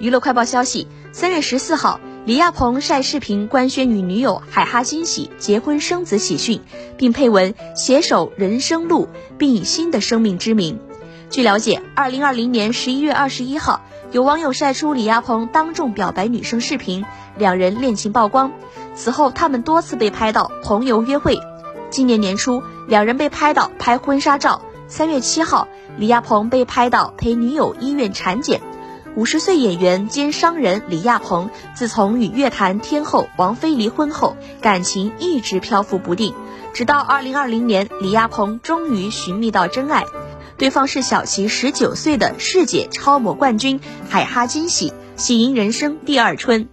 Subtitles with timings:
[0.00, 6.62] 娱乐快报消息，三月十四号，李亚鹏晒视频官宣与女友海哈金喜结婚生子喜讯，
[6.96, 10.80] 并配文携手人生路，并以新的生命之名。
[11.28, 17.04] 据了解，二零二零年十一月二十一号，有网友晒出李亚鹏当众表白女生视频，
[17.36, 18.52] 两人恋情曝光。
[18.94, 21.38] 此后，他们多次被拍到同游约会。
[21.90, 24.62] 今年年初，两人被拍到拍婚纱照。
[24.88, 28.62] 三月七号，李亚鹏被拍到陪女友医院产检。
[29.16, 36.34] 五十岁演员兼商人李亚鹏，自从与乐坛天后王菲离婚后，感情一直漂浮不定。
[36.72, 40.04] 直到二零二零年，李亚鹏终于寻觅到真爱，
[40.56, 46.68] 对方是小其十九岁的世界超模冠军海哈金喜，喜迎人生第二春。